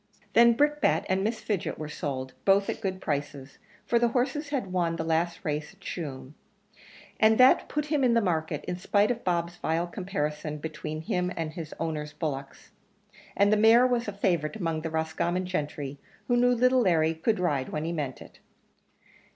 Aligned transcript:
Then 0.33 0.53
Brickbat 0.53 1.05
and 1.09 1.23
Miss 1.23 1.41
Fidget 1.41 1.77
were 1.77 1.87
sold, 1.87 2.33
both 2.43 2.71
at 2.71 2.81
good 2.81 2.99
prices; 3.01 3.59
for 3.85 3.99
the 3.99 4.07
horse 4.07 4.49
had 4.49 4.73
won 4.73 4.95
the 4.95 5.03
last 5.03 5.45
race 5.45 5.73
at 5.75 5.79
Tuam, 5.79 6.33
and 7.19 7.37
that 7.37 7.69
put 7.69 7.85
him 7.85 8.01
up 8.01 8.05
in 8.05 8.13
the 8.15 8.19
market, 8.21 8.65
in 8.65 8.77
spite 8.77 9.11
of 9.11 9.23
Bob's 9.23 9.57
vile 9.57 9.85
comparison 9.85 10.57
between 10.57 11.01
him 11.03 11.31
and 11.37 11.53
his 11.53 11.75
owner's 11.79 12.13
bullocks; 12.13 12.71
and 13.37 13.53
the 13.53 13.57
mare 13.57 13.85
was 13.85 14.07
a 14.07 14.11
favourite 14.11 14.55
among 14.55 14.81
the 14.81 14.89
Roscommon 14.89 15.45
gentry, 15.45 15.99
who 16.27 16.35
knew 16.35 16.49
little 16.55 16.81
Larry 16.81 17.13
could 17.13 17.39
ride 17.39 17.69
when 17.69 17.85
he 17.85 17.91
meant 17.93 18.23
it. 18.23 18.39